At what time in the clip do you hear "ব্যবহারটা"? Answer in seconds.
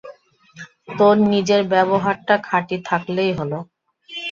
1.73-2.35